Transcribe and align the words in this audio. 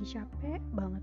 lagi 0.00 0.16
capek 0.16 0.64
banget 0.72 0.99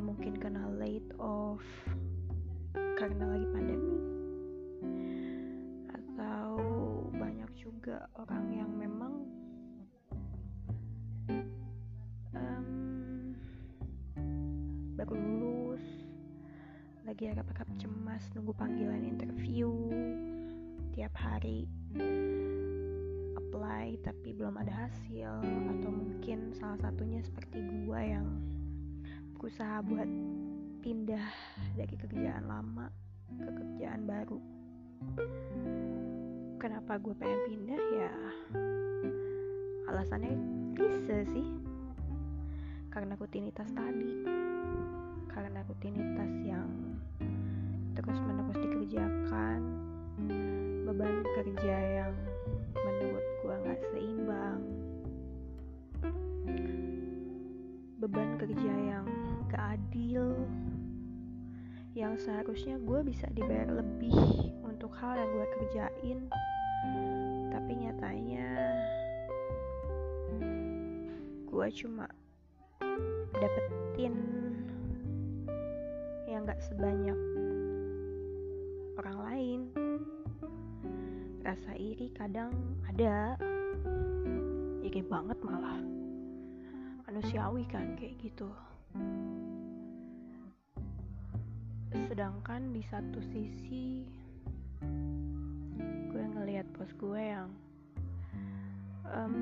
yang 0.00 0.16
mungkin 0.16 0.32
kena 0.40 0.64
laid 0.80 1.04
off 1.20 1.60
karena 2.96 3.36
lagi 3.36 3.44
pandemi. 3.52 4.00
Atau 5.92 6.56
banyak 7.12 7.52
juga 7.60 8.08
orang 8.16 8.48
yang 8.48 8.72
memang 8.80 9.12
em, 12.32 13.36
baru 14.96 15.12
lulus 15.20 15.84
lagi 17.04 17.28
harap-harap 17.28 17.68
cemas 17.76 18.24
nunggu 18.32 18.56
panggilan 18.56 19.04
interview 19.04 19.68
tiap 20.96 21.12
hari 21.12 21.68
apply 23.36 24.00
tapi 24.00 24.32
belum 24.32 24.64
ada 24.64 24.88
hasil 24.88 25.44
atau 25.44 25.92
mungkin 25.92 26.56
salah 26.56 26.88
satunya 26.88 27.20
seperti 27.20 27.60
gua 27.84 28.00
yang 28.00 28.24
berusaha 29.40 29.80
buat 29.88 30.04
pindah 30.84 31.26
dari 31.72 31.96
kerjaan 31.96 32.44
lama 32.44 32.92
ke 33.40 33.48
kerjaan 33.48 34.04
baru. 34.04 34.36
Kenapa 36.60 37.00
gue 37.00 37.16
pengen 37.16 37.40
pindah? 37.48 37.80
Ya 37.96 38.12
alasannya 39.88 40.36
bisa 40.76 41.24
sih. 41.32 41.56
Karena 42.92 43.16
rutinitas 43.16 43.72
tadi. 43.72 44.28
Karena 45.32 45.64
rutinitas 45.64 46.32
yang 46.44 46.68
terus 47.96 48.20
menerus 48.20 48.60
dikerjakan. 48.60 49.60
Beban 50.84 51.16
kerja 51.40 51.76
yang 52.04 52.12
menurut 52.76 53.24
gue 53.40 53.54
nggak 53.56 53.80
seimbang. 53.88 54.60
Beban 58.04 58.36
kerja 58.36 58.72
yang 58.84 59.04
gak 59.04 59.09
yang 62.00 62.16
seharusnya 62.16 62.80
gue 62.80 63.04
bisa 63.04 63.28
dibayar 63.36 63.68
lebih 63.68 64.16
untuk 64.64 64.88
hal 64.96 65.20
yang 65.20 65.28
gue 65.36 65.46
kerjain. 65.60 66.18
Tapi 67.52 67.72
nyatanya 67.76 68.48
gue 71.44 71.66
cuma 71.76 72.08
dapetin 73.36 74.16
yang 76.24 76.48
gak 76.48 76.64
sebanyak 76.64 77.20
orang 78.96 79.18
lain. 79.20 79.60
Rasa 81.44 81.76
iri 81.76 82.08
kadang 82.16 82.56
ada 82.88 83.36
iri 84.80 85.04
banget 85.04 85.36
malah. 85.44 85.76
Manusiawi 87.04 87.68
kan 87.68 87.92
kayak 88.00 88.16
gitu 88.24 88.48
sedangkan 92.10 92.74
di 92.74 92.82
satu 92.90 93.22
sisi 93.30 94.02
gue 96.10 96.24
ngelihat 96.34 96.66
bos 96.74 96.90
gue 96.98 97.22
yang 97.22 97.46
em, 99.14 99.34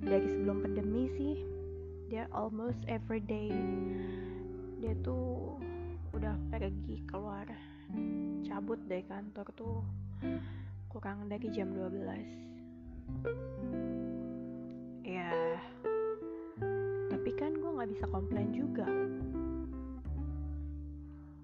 dari 0.00 0.24
sebelum 0.24 0.64
pandemi 0.64 1.04
sih 1.20 1.36
dia 2.08 2.24
almost 2.32 2.80
every 2.88 3.20
day 3.20 3.52
dia 4.80 4.96
tuh 5.04 5.60
udah 6.16 6.32
pergi 6.48 7.04
keluar 7.04 7.44
cabut 8.48 8.80
dari 8.88 9.04
kantor 9.04 9.52
tuh 9.52 9.84
kurang 10.88 11.28
dari 11.28 11.52
jam 11.52 11.68
12 11.76 12.00
ya 15.04 15.28
tapi 17.12 17.30
kan 17.36 17.52
gue 17.52 17.68
nggak 17.68 17.92
bisa 17.92 18.08
komplain 18.08 18.48
juga 18.56 18.88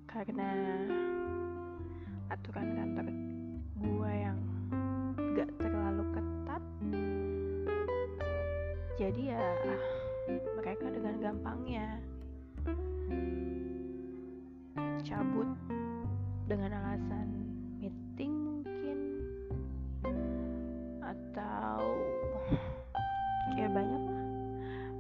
karena 0.08 0.48
aturan 2.32 2.69
kantor 2.72 3.06
gue 3.76 4.12
yang 4.16 4.38
gak 5.36 5.50
terlalu 5.60 6.04
ketat 6.16 6.64
jadi 8.96 9.22
ya 9.36 9.44
mereka 10.56 10.88
dengan 10.88 11.14
gampangnya 11.20 12.00
cabut 15.04 15.48
dengan 16.48 16.72
alasan 16.72 17.28
meeting 17.76 18.32
mungkin 18.32 18.98
atau 21.04 21.84
ya 23.56 23.69
banyak 23.69 24.02
lah. 24.08 24.25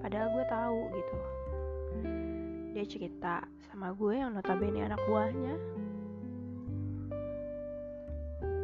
Padahal 0.04 0.28
gue 0.36 0.44
tahu 0.48 0.78
gitu 0.92 1.16
dia 2.78 2.86
cerita 2.86 3.42
sama 3.66 3.90
gue 3.90 4.22
yang 4.22 4.38
notabene 4.38 4.86
anak 4.86 5.02
buahnya. 5.10 5.58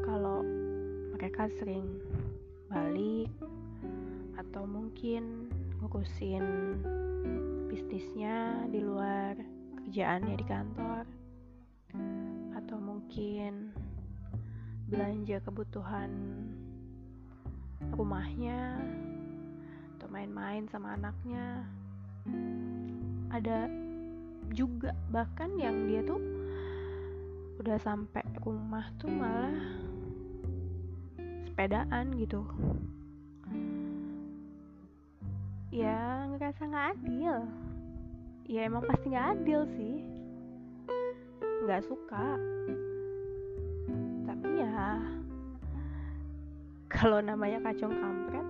Kalau 0.06 0.38
mereka 1.10 1.50
sering 1.58 1.98
balik 2.70 3.26
atau 4.38 4.70
mungkin 4.70 5.50
ngurusin 5.82 6.46
bisnisnya 7.66 8.62
di 8.70 8.86
luar 8.86 9.34
kerjaannya 9.82 10.38
di 10.38 10.46
kantor 10.46 11.02
atau 12.54 12.78
mungkin 12.78 13.74
belanja 14.94 15.42
kebutuhan 15.42 16.14
rumahnya 17.90 18.78
atau 19.98 20.06
main-main 20.06 20.70
sama 20.70 20.94
anaknya 20.94 21.66
ada 23.34 23.66
juga. 24.52 24.92
Bahkan 25.08 25.56
yang 25.56 25.88
dia 25.88 26.04
tuh 26.04 26.20
udah 27.62 27.78
sampai 27.80 28.20
rumah 28.44 28.84
tuh 29.00 29.08
malah 29.08 29.56
sepedaan 31.48 32.12
gitu. 32.18 32.42
Ya 35.72 36.28
ngerasa 36.34 36.66
nggak 36.66 36.86
adil. 36.98 37.36
Ya 38.44 38.68
emang 38.68 38.84
pasti 38.84 39.08
nggak 39.08 39.28
adil 39.40 39.60
sih. 39.78 39.94
Nggak 41.64 41.86
suka. 41.88 42.36
Tapi 44.28 44.48
ya 44.60 45.00
kalau 46.90 47.18
namanya 47.18 47.58
kacung 47.64 47.90
kampret 47.90 48.46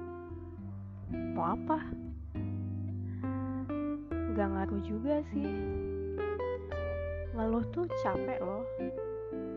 mau 1.33 1.55
apa 1.57 2.04
nggak 4.35 4.51
ngaruh 4.51 4.83
juga 4.83 5.23
sih. 5.31 5.47
Ngeluh 7.39 7.63
tuh 7.71 7.87
capek 8.03 8.43
loh. 8.43 8.67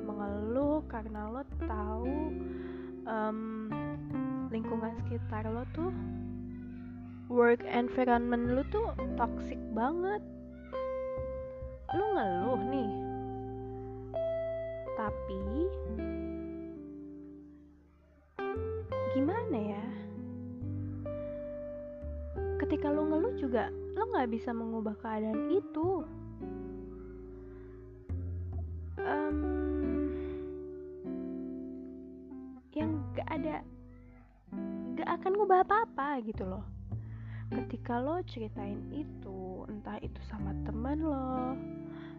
Mengeluh 0.05 0.85
karena 0.85 1.33
lo 1.33 1.41
tahu 1.65 2.37
em, 3.09 3.39
lingkungan 4.53 4.93
sekitar 5.01 5.49
lo 5.49 5.65
tuh 5.73 5.89
work 7.25 7.65
environment 7.65 8.53
lu 8.53 8.61
tuh 8.69 8.93
toxic 9.17 9.57
banget. 9.73 10.21
Lu 11.97 12.05
ngeluh 12.13 12.61
nih. 12.69 12.91
Tapi 14.93 15.41
gimana 19.17 19.57
ya? 19.57 19.85
Ketika 22.61 22.93
lu 22.93 23.09
ngeluh 23.09 23.33
juga 23.41 23.73
lo 23.97 24.05
nggak 24.13 24.29
bisa 24.29 24.53
mengubah 24.53 24.93
keadaan 25.01 25.49
itu. 25.49 26.05
Em, 29.01 29.39
yang 32.77 33.01
gak 33.17 33.29
ada 33.33 33.65
gak 34.93 35.09
akan 35.17 35.31
ngubah 35.33 35.65
apa-apa 35.65 36.21
gitu 36.21 36.45
loh. 36.45 36.61
Ketika 37.49 37.97
lo 37.97 38.21
ceritain 38.29 38.77
itu 38.93 39.65
entah 39.65 39.97
itu 40.05 40.19
sama 40.29 40.53
temen 40.61 41.01
lo 41.01 41.57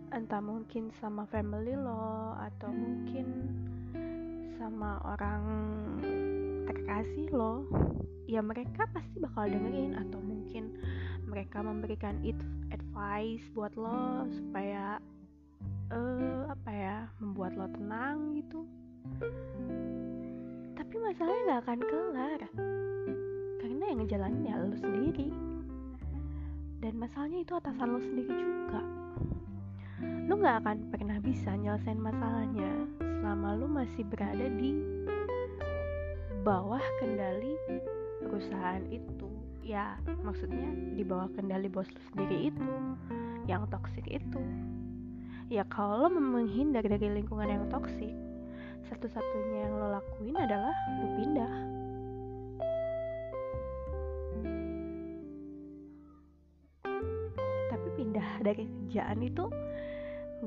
entah 0.08 0.40
mungkin 0.40 0.88
sama 0.98 1.28
family 1.28 1.76
lo 1.76 2.32
atau 2.40 2.72
mungkin 2.72 3.26
sama 4.56 4.96
orang 5.04 5.44
terkasih 6.64 7.28
lo 7.28 7.68
ya 8.24 8.40
mereka 8.40 8.88
pasti 8.92 9.20
bakal 9.20 9.48
dengerin 9.48 9.96
atau 10.00 10.20
mungkin 10.20 10.72
mereka 11.28 11.60
memberikan 11.60 12.16
advice 12.72 13.44
buat 13.52 13.76
lo 13.76 14.24
supaya 14.32 14.96
uh, 15.92 16.48
apa 16.48 16.70
ya 16.72 16.96
membuat 17.20 17.52
lo 17.54 17.68
tenang 17.68 18.40
gitu. 18.40 18.64
Tapi 20.74 20.94
masalahnya 20.96 21.42
nggak 21.44 21.62
akan 21.68 21.80
kelar 21.84 22.40
karena 23.60 23.84
yang 23.92 23.98
ngejalanin 24.00 24.48
ya 24.48 24.56
lo 24.56 24.76
sendiri. 24.80 25.28
Dan 26.80 26.94
masalahnya 26.96 27.44
itu 27.44 27.52
atasan 27.52 27.88
lo 27.92 28.00
sendiri 28.00 28.32
juga. 28.32 28.80
Lo 30.24 30.34
nggak 30.40 30.56
akan 30.64 30.78
pernah 30.88 31.18
bisa 31.20 31.52
nyelesain 31.52 32.00
masalahnya 32.00 32.72
selama 33.20 33.58
lo 33.58 33.66
masih 33.68 34.08
berada 34.08 34.48
di 34.56 34.72
bawah 36.46 36.80
kendali 37.02 37.52
perusahaan 38.24 38.84
itu 38.88 39.27
ya 39.68 40.00
maksudnya 40.24 40.96
di 40.96 41.04
bawah 41.04 41.28
kendali 41.36 41.68
bos 41.68 41.84
lu 41.92 42.00
sendiri 42.08 42.48
itu 42.48 42.72
yang 43.44 43.68
toksik 43.68 44.08
itu. 44.08 44.40
Ya 45.52 45.68
kalau 45.68 46.08
lo 46.08 46.08
menghindar 46.08 46.80
dari 46.88 47.20
lingkungan 47.20 47.44
yang 47.44 47.64
toksik 47.68 48.16
satu-satunya 48.88 49.68
yang 49.68 49.74
lo 49.76 50.00
lakuin 50.00 50.36
adalah 50.40 50.72
lo 50.72 51.06
pindah. 51.20 51.54
Tapi 57.68 57.88
pindah 58.00 58.28
dari 58.40 58.64
kerjaan 58.64 59.20
itu 59.20 59.44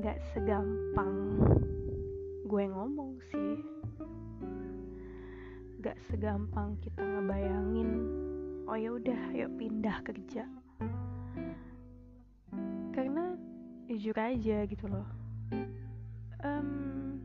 nggak 0.02 0.18
segampang 0.34 1.14
gue 2.42 2.64
ngomong 2.74 3.22
sih. 3.30 3.54
Gak 5.82 5.98
segampang 6.06 6.78
kita 6.78 7.02
ngebayangin 7.02 8.21
udah 9.02 9.34
yuk 9.34 9.50
pindah 9.58 9.98
kerja. 10.06 10.46
Karena 12.94 13.34
jujur 13.90 14.14
aja 14.14 14.62
gitu 14.62 14.86
loh. 14.86 15.02
Um, 16.46 17.18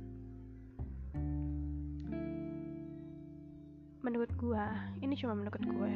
menurut 4.02 4.34
gue 4.42 4.66
ini 5.06 5.14
cuma 5.22 5.38
menurut 5.38 5.62
gue 5.62 5.96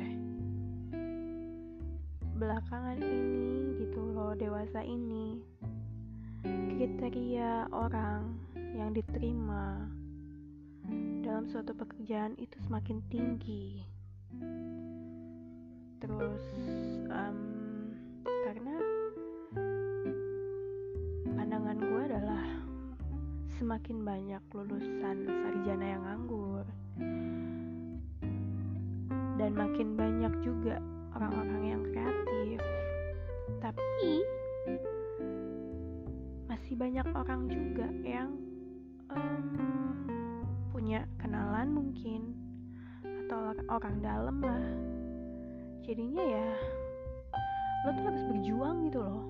belakangan 2.38 3.02
ini 3.02 3.82
gitu 3.82 4.06
loh 4.06 4.38
dewasa 4.38 4.86
ini 4.86 5.42
kriteria 6.78 7.74
orang 7.74 8.38
yang 8.78 8.94
diterima 8.94 9.90
dalam 11.26 11.50
suatu 11.50 11.74
pekerjaan 11.74 12.38
itu 12.38 12.58
semakin 12.70 13.02
tinggi 13.10 13.82
terus 16.02 16.46
um, 17.14 17.38
karena 18.26 18.76
pandangan 21.38 21.78
gue 21.78 22.02
adalah 22.10 22.46
semakin 23.62 24.02
banyak 24.02 24.42
lulusan 24.58 25.18
sarjana 25.30 25.86
yang 25.86 26.02
nganggur. 26.02 26.66
Dan 29.38 29.54
makin 29.54 29.94
banyak 29.94 30.34
juga 30.42 30.82
orang-orang 31.14 31.64
yang 31.70 31.82
kreatif. 31.94 32.60
Tapi 33.62 34.14
masih 36.50 36.74
banyak 36.74 37.08
orang 37.14 37.46
juga 37.46 37.88
yang 38.02 38.34
um, 39.14 39.46
punya 40.74 41.06
kenalan 41.22 41.70
mungkin. 41.70 42.34
Atau 43.06 43.54
orang 43.70 44.02
dalam 44.02 44.42
lah 44.42 44.66
jadinya 45.82 46.22
ya 46.22 46.50
lo 47.82 47.90
tuh 47.98 48.06
harus 48.06 48.24
berjuang 48.30 48.90
gitu 48.90 49.02
loh. 49.02 49.26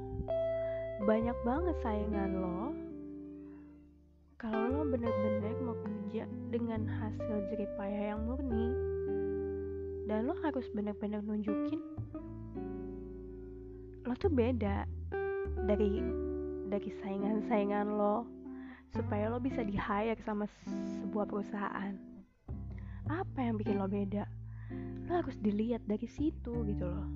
Banyak 1.07 1.37
banget 1.47 1.75
saingan 1.79 2.31
lo. 2.43 2.75
Kalau 4.35 4.59
lo 4.67 4.83
bener-bener 4.89 5.55
mau 5.63 5.77
kerja 5.79 6.27
dengan 6.51 6.83
hasil 6.83 7.47
jeripaya 7.47 8.11
yang 8.11 8.27
murni 8.27 8.75
dan 10.09 10.27
lo 10.27 10.35
harus 10.43 10.67
bener-bener 10.75 11.23
nunjukin 11.23 11.79
lo 14.01 14.17
tuh 14.17 14.33
beda 14.33 14.83
dari 15.69 16.03
dari 16.67 16.89
saingan-saingan 16.99 17.95
lo 17.95 18.27
supaya 18.91 19.31
lo 19.31 19.39
bisa 19.39 19.63
di 19.63 19.77
hire 19.77 20.19
sama 20.27 20.49
sebuah 20.99 21.23
perusahaan. 21.29 21.95
Apa 23.07 23.39
yang 23.39 23.55
bikin 23.55 23.79
lo 23.79 23.87
beda 23.87 24.40
lo 25.11 25.19
harus 25.19 25.35
dilihat 25.43 25.83
dari 25.83 26.07
situ 26.07 26.55
gitu 26.71 26.87
loh. 26.87 27.07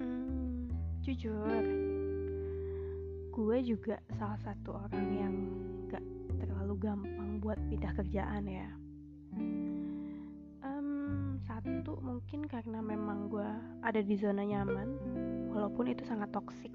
Hmm, 0.00 0.72
jujur 1.04 1.64
gue 3.28 3.56
juga 3.60 4.00
salah 4.16 4.40
satu 4.40 4.72
orang 4.88 5.08
yang 5.12 5.34
gak 5.92 6.04
terlalu 6.40 6.80
gampang 6.80 7.44
buat 7.44 7.60
pindah 7.68 7.92
kerjaan 7.92 8.48
ya. 8.48 8.72
Satu 11.44 12.00
mungkin 12.00 12.48
karena 12.48 12.80
memang 12.80 13.28
gue 13.28 13.50
ada 13.84 14.00
di 14.00 14.16
zona 14.16 14.48
nyaman 14.48 14.96
walaupun 15.52 15.92
itu 15.92 16.00
sangat 16.08 16.32
toksik 16.32 16.72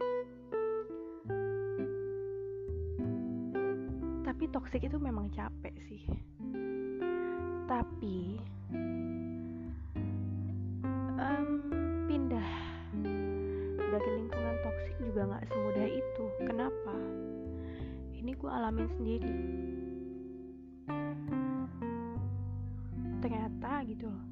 toksik 4.69 4.85
itu 4.85 5.01
memang 5.01 5.33
capek 5.33 5.73
sih. 5.89 6.05
Tapi 7.65 8.37
um, 11.17 11.47
pindah. 12.05 12.51
Dari 13.81 14.09
lingkungan 14.13 14.55
toksik 14.61 14.93
juga 15.01 15.25
nggak 15.25 15.49
semudah 15.49 15.87
itu. 15.89 16.25
Kenapa? 16.45 16.95
Ini 18.13 18.29
gue 18.37 18.45
alamin 18.45 18.89
sendiri. 18.93 19.33
Ternyata 23.25 23.71
gitu 23.89 24.05
loh 24.05 24.25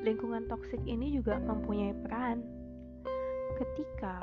lingkungan 0.00 0.48
toksik 0.48 0.80
ini 0.88 1.12
juga 1.12 1.36
mempunyai 1.44 1.92
peran. 2.08 2.40
Ketika 3.60 4.16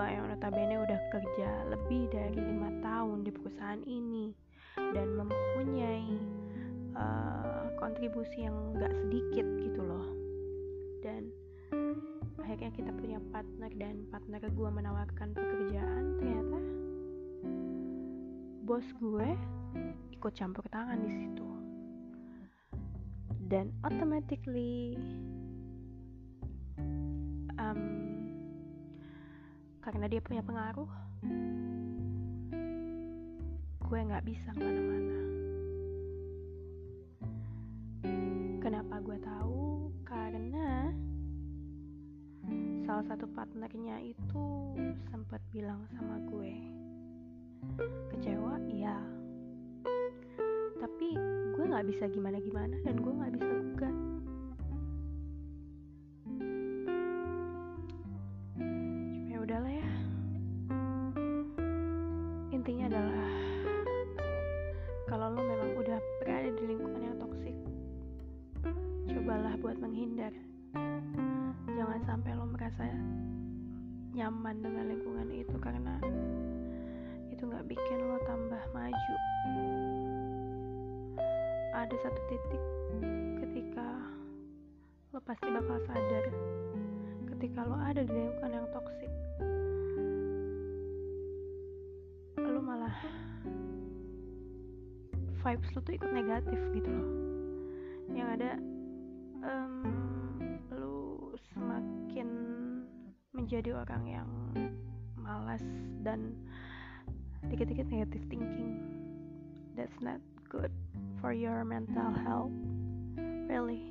gua 0.00 0.16
yang 0.16 0.32
notabene 0.32 0.80
udah 0.80 0.96
kerja 1.12 1.50
lebih 1.68 2.08
dari 2.08 2.40
lima 2.40 2.72
tahun 2.80 3.20
di 3.20 3.36
perusahaan 3.36 3.84
ini 3.84 4.32
dan 4.96 5.12
mempunyai 5.12 6.16
uh, 6.96 7.68
kontribusi 7.76 8.48
yang 8.48 8.72
gak 8.80 8.96
sedikit 8.96 9.44
gitu 9.60 9.84
loh. 9.84 10.08
Dan 11.04 11.28
akhirnya 12.40 12.72
kita 12.72 12.96
punya 12.96 13.20
partner 13.28 13.68
dan 13.76 14.08
partner 14.08 14.40
gue 14.40 14.70
menawarkan 14.72 15.36
pekerjaan 15.36 16.16
ternyata 16.16 16.60
bos 18.64 18.88
gue 19.04 19.28
ikut 20.16 20.32
campur 20.32 20.64
tangan 20.72 20.96
di 21.04 21.12
situ. 21.12 21.48
Dan 23.52 23.68
automatically 23.84 24.96
um, 27.60 28.09
karena 29.80 30.06
dia 30.06 30.20
punya 30.20 30.44
pengaruh. 30.44 30.90
Gue 33.80 33.98
nggak 34.06 34.24
bisa 34.28 34.52
ke 34.52 34.60
mana-mana. 34.60 35.18
Kenapa 38.60 38.94
gue 39.00 39.18
tahu? 39.18 39.88
Karena 40.04 40.92
salah 42.84 43.04
satu 43.08 43.26
partnernya 43.32 44.04
itu 44.04 44.46
sempat 45.08 45.40
bilang 45.50 45.80
sama 45.96 46.20
gue 46.28 46.54
kecewa 48.12 48.60
iya. 48.68 49.00
Tapi 50.76 51.08
gue 51.56 51.64
nggak 51.64 51.88
bisa 51.88 52.04
gimana 52.12 52.36
gimana 52.40 52.76
dan 52.84 53.00
gue 53.00 53.12
nggak 53.12 53.32
bisa 53.36 53.48
gugat 53.48 54.09
nyaman 74.20 74.60
dengan 74.60 74.84
lingkungan 74.84 75.32
itu 75.32 75.56
karena 75.64 75.96
itu 77.32 77.40
nggak 77.40 77.64
bikin 77.72 77.98
lo 78.04 78.20
tambah 78.28 78.60
maju. 78.76 79.16
Ada 81.72 81.96
satu 82.04 82.20
titik 82.28 82.62
ketika 83.40 83.88
lo 85.16 85.24
pasti 85.24 85.48
bakal 85.48 85.80
sadar 85.88 86.24
ketika 87.32 87.64
lo 87.64 87.80
ada 87.80 88.04
di 88.04 88.12
lingkungan 88.12 88.60
yang 88.60 88.68
toksik 88.76 89.12
lo 92.44 92.60
malah 92.60 92.92
vibes 95.40 95.70
lo 95.72 95.80
tuh 95.80 95.96
ikut 95.96 96.12
negatif 96.12 96.60
gitu 96.76 96.92
loh. 96.92 97.08
Yang 98.12 98.28
ada 98.36 98.50
menjadi 103.50 103.82
orang 103.82 104.04
yang 104.06 104.30
malas 105.18 105.58
dan 106.06 106.38
dikit-dikit 107.50 107.90
negative 107.90 108.22
thinking. 108.30 108.78
That's 109.74 109.98
not 109.98 110.22
good 110.46 110.70
for 111.18 111.34
your 111.34 111.66
mental 111.66 112.14
health. 112.14 112.54
Really 113.50 113.90